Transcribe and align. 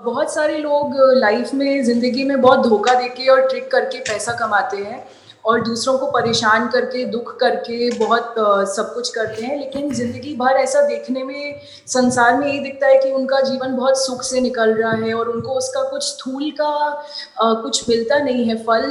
बहुत 0.00 0.32
सारे 0.34 0.56
लोग 0.58 0.94
लाइफ 1.16 1.52
में, 1.54 1.82
ज़िंदगी 1.84 2.22
में 2.24 2.40
बहुत 2.40 2.66
धोखा 2.66 2.94
देके 2.94 3.26
और 3.28 3.40
ट्रिक 3.48 3.70
करके 3.70 3.98
पैसा 4.00 4.32
कमाते 4.32 4.76
हैं। 4.76 5.04
और 5.44 5.60
दूसरों 5.64 5.96
को 5.98 6.06
परेशान 6.12 6.68
करके, 6.68 7.04
दुख 7.06 7.36
करके 7.40 7.90
बहुत 7.98 8.34
सब 8.68 8.92
कुछ 8.94 9.08
करते 9.10 9.42
हैं, 9.42 9.58
लेकिन 9.58 9.92
ज़िंदगी 9.94 10.34
भर 10.36 10.56
ऐसा 10.56 10.82
देखने 10.88 11.22
में, 11.24 11.60
संसार 11.88 12.36
में 12.38 12.46
यही 12.46 12.58
दिखता 12.60 12.86
है 12.86 12.98
कि 12.98 13.10
उनका 13.12 13.40
जीवन 13.42 13.76
बहुत 13.76 14.04
सुख 14.04 14.22
से 14.22 14.40
निकल 14.40 14.74
रहा 14.74 14.92
है 14.96 15.14
और 15.14 15.28
उनको 15.28 15.54
उसका 15.54 15.82
कुछ 15.90 16.02
स्थूल 16.04 16.50
का 16.60 17.52
कुछ 17.62 17.88
मिलता 17.88 18.18
नहीं 18.18 18.44
है, 18.44 18.56
फल 18.58 18.86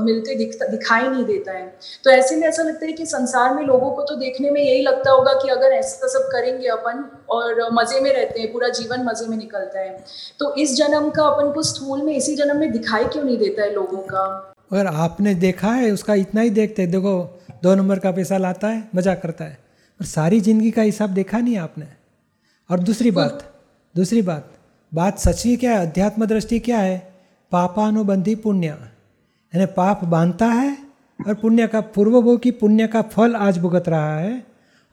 मिलते 0.00 0.34
दिखता, 0.34 0.66
दिखाई 0.66 1.02
नहीं 1.02 1.24
देता 1.24 1.52
है। 1.52 1.66
तो 2.04 2.10
ऐसे 2.10 2.36
में 2.36 2.46
ऐसा 2.48 2.62
लगता 2.62 2.86
है 2.86 2.92
कि 2.92 3.06
संसार 3.06 3.54
में 3.54 3.62
लोगों 3.64 3.90
को 3.90 4.02
तो 4.02 4.14
देखने 4.16 4.50
में 4.50 4.60
यही 4.60 4.82
लगता 4.82 5.10
होगा 5.10 5.32
कि 5.34 5.48
अगर 5.48 5.72
ऐसा 5.72 6.08
सब 6.08 6.28
करेंगे 6.32 6.68
अपन 6.68 7.04
और 7.30 7.66
मज़े 7.72 8.00
में 8.00 8.12
रहते 8.12 8.40
हैं, 8.40 8.52
पूरा 8.52 8.68
जीवन 8.70 9.04
मज़े 9.04 9.26
में 9.26 9.36
निकलता 9.36 9.80
है 9.80 10.04
तो 10.40 10.54
इस 10.56 10.76
जन्म 10.76 11.10
का 11.10 11.24
अपन 11.24 11.52
को 11.52 11.62
स्थूल 11.64 12.02
में, 12.02 12.14
इसी 12.14 12.36
जन्म 12.36 12.56
में 12.56 12.70
दिखाई 12.72 13.04
क्यों 13.06 13.24
नहीं 13.24 13.38
देता 13.38 13.62
है 13.62 13.72
लोगों 13.74 14.02
का? 14.04 14.54
अगर 14.70 14.86
आपने 14.86 15.34
देखा 15.34 15.72
है 15.72 15.90
उसका 15.90 16.14
इतना 16.14 16.40
ही 16.40 16.50
देखते 16.50 16.86
देखो 16.86 17.14
दो 17.62 17.74
नंबर 17.74 17.98
का 17.98 18.10
पैसा 18.12 18.38
लाता 18.38 18.68
है 18.68 18.88
मज़ा 18.94 19.14
करता 19.14 19.44
है। 19.44 19.58
और 20.00 20.06
सारी 20.06 20.40
ज़िंदगी 20.40 20.70
का 20.70 20.82
हिसाब 20.82 21.10
देखा 21.10 21.38
नहीं 21.38 21.56
आपने। 21.58 21.86
और 22.70 22.80
दूसरी 22.80 23.10
बात 23.10 23.44
दूसरी 23.94 24.22
बात 24.22 24.50
बात 24.92 25.18
सच्ची 25.18 25.56
क्या 25.56 25.72
है 25.72 25.86
अध्यात्म 25.86 26.26
दृष्टि 26.26 26.58
क्या 26.58 26.78
है? 26.78 26.98
पापानुबंधी 27.52 28.34
पुण्य। 28.34 28.66
यानी 28.66 29.66
पाप 29.66 30.04
बांधता 30.04 30.46
है 30.46 30.76
और 31.18 31.34
पुण्य 31.34 31.66
का 31.66 31.80
पूर्व 31.80 32.36
की 32.36 32.50
पुण्य 32.50 32.86
का 32.86 33.02
फल 33.04 33.34
आज 33.36 33.58
भुगत 33.58 33.88
रहा 33.88 34.18
है। 34.18 34.42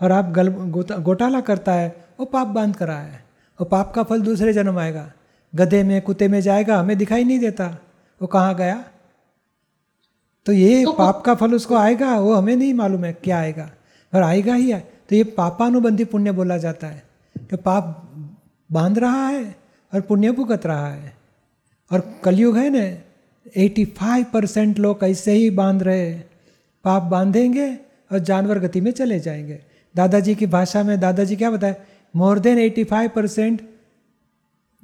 और 0.02 0.11
आप 0.11 0.31
गल 0.31 0.49
घोटाला 0.49 1.41
करता 1.41 1.73
है 1.73 1.95
वो 2.19 2.25
पाप 2.25 2.47
बाँध 2.47 2.75
कर 2.75 2.88
रहा 2.88 3.02
है। 3.02 3.23
वो 3.59 3.66
पाप 3.66 3.94
का 3.94 4.03
फल 4.03 4.21
दूसरे 4.21 4.53
जन्म 4.53 4.80
आएगा। 4.80 5.11
गधे 5.53 5.83
में 5.83 6.02
कुत्ते 6.02 6.27
में 6.27 6.39
जाएगा 6.41 6.77
हमें 6.77 6.97
दिखाई 6.97 7.23
नहीं 7.23 7.39
देता। 7.39 7.67
वो 8.21 8.27
कहाँ 8.27 8.55
गया? 8.55 8.83
तो 10.45 10.53
ये 10.53 10.83
तो 10.83 10.91
पाप 10.91 11.21
का 11.25 11.35
फल 11.35 11.53
उसको 11.53 11.75
आएगा 11.75 12.19
वो 12.19 12.33
हमें 12.33 12.55
नहीं 12.55 12.73
मालूम 12.73 13.05
है 13.05 13.13
क्या 13.13 13.39
आएगा। 13.39 13.69
पर 14.13 14.21
आएगा 14.21 14.53
ही 14.53 14.71
है। 14.71 14.79
तो 15.09 15.15
ये 15.15 15.23
पापानुबंधी 15.23 16.05
पुण्य 16.05 16.31
बोला 16.31 16.57
जाता 16.57 16.88
है 16.88 17.03
कि 17.49 17.55
पाप 17.55 18.11
बाँध 18.69 18.99
रहा 18.99 19.27
है 19.27 19.55
और 19.93 20.01
पुण्य 20.01 20.31
भुगत 20.31 20.66
रहा 20.66 20.91
है। 20.93 21.13
और 21.91 22.19
कलयुग 22.23 22.57
है 22.57 22.69
ना 22.69 22.83
85 23.57 24.23
परसेंट 24.23 24.79
लोग 24.79 25.03
ऐसे 25.03 25.31
ही 25.31 25.49
बाँध 25.49 25.83
रहे 25.83 26.13
पाप 26.85 27.03
बांधेंगे 27.03 27.67
और 28.11 28.19
जानवर 28.19 28.59
गति 28.59 28.81
में 28.81 28.91
चले 28.91 29.19
जाएँगे। 29.19 29.59
दादाजी 29.95 30.35
की 30.35 30.45
भाषा 30.45 30.83
में 30.83 30.99
दादाजी 30.99 31.35
क्या 31.35 31.51
बताए 31.51 31.75
more 32.16 32.39
than 32.39 32.59
85 32.59 33.09
percent 33.09 33.61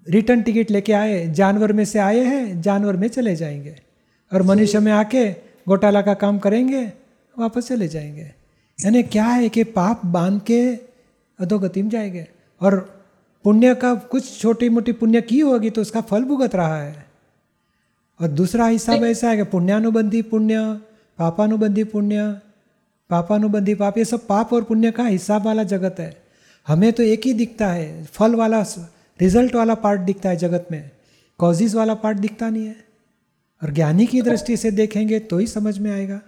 return 0.09 0.41
ticket 0.41 0.71
लेके 0.71 0.93
आए 0.93 1.27
जानवर 1.27 1.73
में 1.73 1.85
से 1.85 1.99
आए 1.99 2.19
हैं 2.19 2.61
जानवर 2.61 2.97
में 2.97 3.07
चले 3.07 3.35
जाएँगे। 3.35 3.75
और 4.31 4.41
मनुष्य 4.41 4.79
में 4.79 4.91
आके 4.91 5.50
घोटाला 5.71 6.01
का 6.01 6.13
काम 6.13 6.39
करेंगे 6.39 6.81
वापस 7.35 7.67
चले 7.67 7.87
जाएँगे। 7.87 8.31
यानी 8.79 9.03
क्या 9.03 9.25
है 9.25 9.49
कि 9.49 9.63
पाप 9.63 10.05
बाँध 10.05 10.41
के 10.41 10.61
अधोगति 11.39 11.81
में 11.83 11.89
जाएँगे। 11.89 12.27
और 12.61 12.79
पुण्य 13.45 13.75
का 13.75 13.93
कुछ 14.11 14.39
छोटी 14.41 14.69
मोटी 14.69 14.91
पुण्य 14.91 15.21
की 15.21 15.39
होगी 15.39 15.69
तो 15.69 15.81
उसका 15.81 16.01
फल 16.01 16.23
भुगत 16.23 16.55
रहा 16.55 16.81
है। 16.81 17.05
और 18.19 18.27
दूसरा 18.29 18.65
हिसाब 18.65 19.03
ऐसा 19.03 19.29
है 19.29 19.37
कि 19.37 19.43
पुण्यानुबंधी 19.43 20.21
पुण्य 20.21 20.63
पापानुबंधी 21.19 21.83
पुण्य 21.83 22.27
पापानुबंधी 23.09 23.75
पाप 23.75 23.97
ये 23.97 24.05
सब 24.05 24.27
पाप 24.27 24.53
और 24.53 24.63
पुण्य 24.63 24.91
का 24.91 25.05
हिसाब 25.05 25.45
वाला 25.45 25.63
जगत 25.63 25.95
है। 25.99 26.13
हमें 26.67 26.91
तो 26.93 27.03
एक 27.03 27.25
ही 27.25 27.33
दिखता 27.33 27.67
है 27.67 28.03
फल 28.05 28.35
वाला 28.35 28.61
रिज़ल्ट 29.19 29.55
वाला 29.55 29.75
पार्ट 29.75 30.01
दिखता 30.01 30.29
है 30.29 30.35
जगत 30.37 30.67
में। 30.71 30.89
कॉजिज 31.39 31.75
वाला 31.75 31.93
पार्ट 31.95 32.17
दिखता 32.17 32.49
नहीं 32.49 32.65
है। 32.65 32.90
और 33.61 33.71
ज्ञानी 33.71 34.05
की 34.05 34.21
दृष्टि 34.21 34.57
से 34.57 34.71
देखेंगे 34.73 35.19
तो 35.21 35.37
ही 35.37 35.47
समझ 35.47 35.77
में 35.79 35.91
आएगा। 35.91 36.19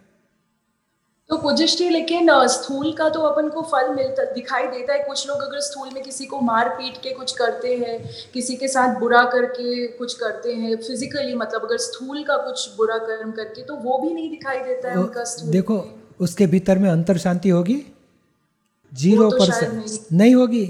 तो 1.30 1.38
पुजिष्टि 1.38 1.90
लेकिन 1.90 2.30
स्थूल 2.48 2.92
का 2.94 3.08
तो 3.10 3.20
अपन 3.22 3.48
को 3.50 3.62
फल 3.62 3.94
मिलता 3.96 4.24
दिखाई 4.34 4.68
देता 4.68 4.94
है। 4.94 5.04
कुछ 5.04 5.28
लोग 5.28 5.42
अगर 5.42 5.60
स्थूल 5.60 5.90
में 5.94 6.04
किसी 6.04 6.26
को 6.26 6.40
मार 6.42 6.70
पीट 6.70 6.98
के 6.98 7.14
कुछ 7.14 7.32
करते 7.32 7.76
हैं 7.76 7.98
किसी 8.34 8.56
के 8.56 8.68
साथ 8.68 9.00
बुरा 9.00 9.24
करके 9.26 9.88
कुछ 9.88 10.14
करते 10.14 10.54
हैं 10.54 10.76
फिजिकली 10.78 11.34
मतलब 11.36 11.66
अगर 11.66 11.78
स्थूल 11.80 12.24
का 12.24 12.38
कुछ 12.40 12.68
बुरा 12.78 12.98
कर्म 12.98 13.32
करके 13.32 13.64
तो 13.64 13.76
वो 13.76 13.98
भी 13.98 14.14
नहीं 14.14 14.30
दिखाई 14.30 14.60
देता 14.60 14.92
है 14.92 14.98
उनका 14.98 15.24
स्थूल। 15.24 15.52
देखो 15.52 15.84
उसके 16.20 16.48
भीतर 16.48 16.80
में 16.80 16.90
अंतर 16.90 17.18
शांति 17.18 17.50
होगी? 17.50 17.82
ज़ीरो 18.92 19.30
तो 19.32 19.38
परसेंट 19.38 19.74
नहीं।, 19.74 19.98
नहीं 20.12 20.36
होगी। 20.36 20.66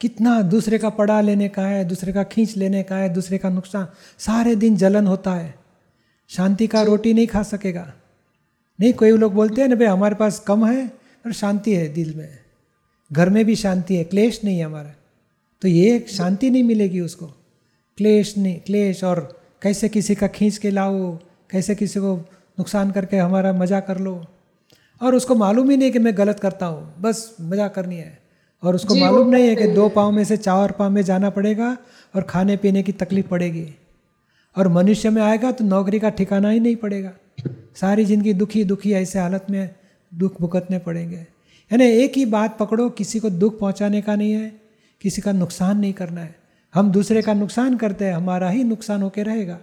कितना 0.00 0.40
दूसरे 0.42 0.78
का 0.78 0.88
पड़ा 0.90 1.20
लेने 1.20 1.48
का 1.48 1.62
है 1.62 1.84
दूसरे 1.84 2.12
का 2.12 2.22
खींच 2.24 2.56
लेने 2.56 2.82
का 2.82 2.96
है 2.96 3.08
दूसरे 3.08 3.38
का 3.38 3.48
नुकसान 3.50 3.86
सारे 4.18 4.54
दिन 4.56 4.76
जलन 4.76 5.06
होता 5.06 5.30
है। 5.30 5.61
शांति 6.32 6.66
का 6.66 6.82
रोटी 6.82 7.12
नहीं 7.14 7.26
खा 7.26 7.42
सकेगा। 7.42 7.92
नहीं 8.78 8.92
कोई 8.92 9.10
लोग 9.10 9.34
बोलते 9.34 9.60
हैं 9.62 9.68
ना 9.68 9.74
भाई 9.74 9.86
हमारे 9.86 10.14
पास 10.14 10.38
कम 10.38 10.64
है 10.66 10.86
और 11.26 11.32
शांति 11.32 11.74
है 11.74 11.88
दिल 11.88 12.14
में। 12.14 12.38
घर 13.10 13.30
में 13.30 13.44
भी 13.44 13.56
शांति 13.56 13.96
है 13.96 14.04
क्लेश 14.04 14.40
नहीं 14.44 14.58
है 14.58 14.64
हमारा। 14.64 14.94
तो 15.62 15.68
ये 15.68 16.06
शांति 16.08 16.50
नहीं 16.50 16.62
मिलेगी 16.64 17.00
उसको। 17.00 17.26
क्लेश 17.98 18.36
नहीं 18.38 18.60
क्लेश 18.60 19.04
और 19.04 19.20
कैसे 19.62 19.88
किसी 19.88 20.14
का 20.14 20.26
खींच 20.26 20.58
के 20.58 20.70
लाओ 20.70 21.16
कैसे 21.50 21.74
किसी 21.74 22.00
को 22.00 22.14
नुकसान 22.58 22.90
करके 22.90 23.16
हमारा 23.16 23.52
मज़ा 23.52 23.80
कर 23.80 23.98
लो। 23.98 24.24
और 25.00 25.14
उसको 25.14 25.34
मालूम 25.34 25.70
ही 25.70 25.76
नहीं 25.76 25.90
कि 25.92 25.98
मैं 25.98 26.16
गलत 26.18 26.40
करता 26.40 26.66
हूँ। 26.66 26.94
बस 27.00 27.36
मज़ा 27.40 27.68
करनी 27.68 27.96
है। 27.96 28.18
और 28.62 28.74
उसको 28.74 28.94
मालूम 28.94 29.28
नहीं 29.28 29.48
है 29.48 29.54
कि 29.56 29.66
दो 29.66 29.88
पाँव 29.88 30.10
में 30.10 30.24
से 30.24 30.36
चार 30.36 30.72
पाँव 30.72 30.90
में 30.90 31.02
जाना 31.02 31.30
पड़ेगा 31.30 31.76
और 32.14 32.22
खाने 32.22 32.56
पीने 32.56 32.82
की 32.82 32.92
तकलीफ़ 32.92 33.26
पड़ेगी। 33.26 33.68
और 34.56 34.68
मनुष्य 34.68 35.10
में 35.10 35.20
आएगा 35.22 35.50
तो 35.52 35.64
नौकरी 35.64 35.98
का 36.00 36.10
ठिकाना 36.10 36.48
ही 36.48 36.60
नहीं 36.60 36.76
पड़ेगा। 36.76 37.12
सारी 37.76 38.04
ज़िंदगी 38.04 38.32
दुखी 38.34 38.64
दुखी 38.64 38.92
ऐसे 38.92 39.18
हालत 39.18 39.46
में 39.50 39.70
दुख 40.12 40.40
भुगतने 40.40 40.78
पड़ेंगे। 40.78 41.16
यानी 41.16 41.84
एक 41.84 42.16
ही 42.16 42.24
बात 42.26 42.56
पकड़ो, 42.58 42.88
किसी 42.90 43.20
को 43.20 43.30
दुख 43.30 43.58
पहुँचाने 43.58 44.00
का 44.02 44.16
नहीं 44.16 44.32
है, 44.32 44.52
किसी 45.00 45.22
का 45.22 45.32
नुकसान 45.32 45.78
नहीं 45.78 45.92
करना 45.92 46.20
है। 46.20 46.34
हम 46.74 46.90
दूसरे 46.92 47.22
का 47.22 47.34
नुकसान 47.34 47.76
करते 47.76 48.04
हैं, 48.04 48.14
हमारा 48.14 48.48
ही 48.50 48.64
नुकसान 48.64 49.02
होके 49.02 49.22
रहेगा। 49.22 49.58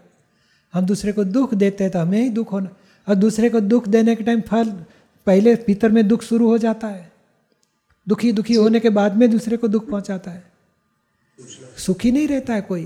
हम 0.74 0.86
दूसरे 0.86 1.12
को 1.12 1.24
दुख 1.26 1.54
देते 1.54 1.84
हैं 1.84 1.92
तो 1.94 2.00
हमें 2.00 2.22
ही 2.22 2.30
दुख 2.30 2.52
होना। 2.52 2.70
और 3.08 3.16
दूसरे 3.16 3.50
को 3.50 3.60
दुख 3.62 3.88
देने 3.88 4.16
के 4.16 4.24
टाइम 4.24 4.42
फल 4.42 4.70
पहले 5.28 5.54
भीतर 5.68 5.92
में 5.92 6.08
दुख 6.08 6.24
शुरू 6.24 6.48
हो 6.48 6.58
जाता 6.58 6.88
है। 6.88 7.12
दुखी 8.08 8.32
दुखी 8.32 8.54
होने 8.54 8.80
के 8.80 8.90
बाद 8.90 9.16
में 9.16 9.30
दूसरे 9.32 9.58
को 9.58 9.68
दुख 9.68 9.90
पहुंचाता 9.90 10.32
है। 10.32 10.44
सुखी 11.78 12.12
नहीं 12.12 12.28
रहता 12.28 12.54
है 12.54 12.62
कोई। 12.62 12.84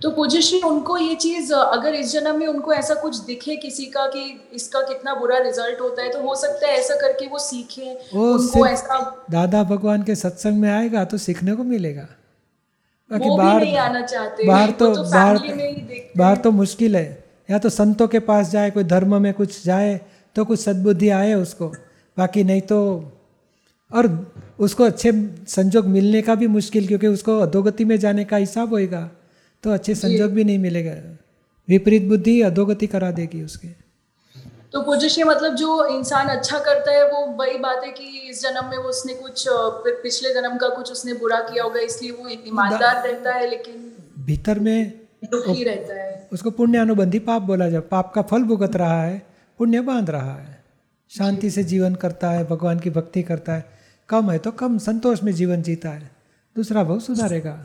तो 0.00 0.10
पूजश्री 0.10 0.60
उनको 0.60 0.96
ये 0.98 1.14
चीज़ 1.14 1.52
अगर 1.54 1.94
इस 1.94 2.12
जन्म 2.12 2.38
में 2.38 2.46
उनको 2.46 2.72
ऐसा 2.72 2.94
कुछ 2.94 3.16
दिखे 3.26 3.56
किसी 3.56 3.84
का 3.86 4.06
कि 4.06 4.24
इसका 4.54 4.80
कितना 4.88 5.14
बुरा 5.14 5.38
रिज़ल्ट 5.38 5.80
होता 5.80 6.02
है 6.02 6.12
तो 6.12 6.20
हो 6.22 6.34
सकता 6.34 6.66
है 6.68 6.78
ऐसा 6.78 6.94
करके 7.00 7.26
वो 7.26 7.38
सीखे 7.38 7.92
वो 8.14 8.26
उनको 8.32 8.66
ऐसा 8.66 8.98
दादा 9.30 9.62
भगवान 9.64 10.02
के 10.02 10.14
सत्संग 10.14 10.60
में 10.60 10.70
आएगा 10.70 11.04
तो 11.04 11.18
सीखने 11.18 11.54
को 11.54 11.64
मिलेगा। 11.64 12.06
बाकी 13.10 13.36
बाहर 13.36 13.60
नहीं 13.60 13.76
आना 13.78 14.02
चाहते 14.02 14.46
बाहर 14.46 14.70
तो, 14.70 14.94
तो 14.94 15.02
बाहर 15.02 15.38
बाहर 16.16 16.36
तो 16.36 16.50
मुश्किल 16.52 16.96
है। 16.96 17.24
या 17.48 17.58
तो 17.58 17.68
संतों 17.70 18.08
के 18.08 18.18
पास 18.20 18.50
जाए 18.50 18.70
कोई 18.70 18.84
धर्म 18.84 19.20
में 19.22 19.32
कुछ 19.34 19.64
जाए 19.64 20.00
तो 20.36 20.44
कुछ 20.44 20.60
सद्बुद्धि 20.60 21.08
आए 21.10 21.34
उसको। 21.34 21.68
बाकी 22.16 22.44
नहीं 22.44 22.60
तो 22.62 22.80
और 23.90 24.06
उसको 24.60 24.84
अच्छे 24.84 25.12
संजोग 25.48 25.86
मिलने 25.88 26.22
का 26.22 26.34
भी 26.34 26.46
मुश्किल 26.46 26.86
क्योंकि 26.86 27.06
उसको 27.08 27.38
अधोगति 27.40 27.84
में 27.84 27.98
जाने 27.98 28.24
का 28.24 28.36
हिसाब 28.36 28.70
होएगा। 28.70 29.08
तो 29.66 29.72
अच्छे 29.72 29.94
संजोग 29.94 30.30
भी 30.30 30.42
नहीं 30.44 30.58
मिलेगा। 30.58 30.92
विपरीत 31.68 32.02
बुद्धि 32.02 32.40
अधोगति 32.42 32.86
करा 32.86 33.10
देगी 33.10 33.42
उसके। 33.42 33.68
तो 34.72 34.82
पूज्य 34.82 35.24
मतलब 35.24 35.54
जो 35.54 35.86
इंसान 35.88 36.28
अच्छा 36.28 36.58
करता 36.58 36.92
है 36.92 37.08
वो 37.10 37.24
वही 37.38 37.58
बात 37.58 37.84
है 37.84 37.90
कि 37.92 38.04
इस 38.30 38.42
जन्म 38.42 38.68
में 38.70 38.76
वो 38.78 38.88
उसने 38.88 39.14
कुछ 39.14 39.44
पिछले 39.48 40.32
जन्म 40.34 40.56
का 40.56 40.68
कुछ 40.68 40.92
उसने 40.92 41.14
बुरा 41.14 41.40
किया 41.40 41.64
होगा 41.64 41.80
इसलिए 41.80 42.10
वो 42.10 42.28
ईमानदार 42.28 43.06
रहता 43.08 43.34
है 43.34 43.50
लेकिन 43.50 43.92
भीतर 44.18 44.58
में 44.58 45.00
दुखी 45.24 45.64
रहता 45.64 45.94
है। 45.94 46.28
उसको 46.32 46.50
पुण्य 46.50 46.78
अनुबंधी 46.78 47.18
पाप 47.18 47.42
बोला 47.42 47.68
जाए 47.68 47.80
पाप 47.80 48.12
का 48.14 48.22
फल 48.22 48.42
भुगत 48.42 48.76
रहा 48.76 49.02
है 49.02 49.22
पुण्य 49.60 49.80
बाँध 49.80 50.10
रहा 50.10 50.34
है। 50.34 50.64
शांति 51.10 51.50
से 51.50 51.64
जीवन 51.64 51.94
करता 51.94 52.30
है 52.30 52.44
भगवान 52.44 52.80
की 52.80 52.90
भक्ति 52.90 53.22
करता 53.22 53.52
है। 53.52 53.64
कम 54.08 54.30
है 54.30 54.38
तो 54.38 54.50
कम 54.50 54.78
संतोष 54.78 55.22
में 55.22 55.32
जीवन 55.32 55.62
जीता 55.62 55.90
है। 55.90 56.10
दूसरा 56.56 56.82
बहुत 56.84 57.04
सुधारेगा। 57.04 57.56